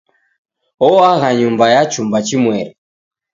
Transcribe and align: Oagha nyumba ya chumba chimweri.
Oagha 0.87 1.29
nyumba 1.39 1.65
ya 1.73 1.81
chumba 1.91 2.17
chimweri. 2.27 2.71